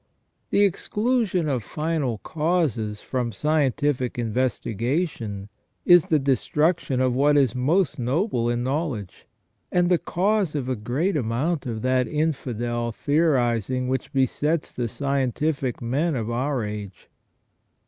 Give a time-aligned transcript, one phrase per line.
[0.49, 5.47] The exclusion of final causes from scientific investigation
[5.85, 9.27] is the destruction of what is most noble in knowledge,
[9.71, 15.35] and the cause of a great amount of that infidel theorizing which besets the scien
[15.35, 17.07] tific men of our age.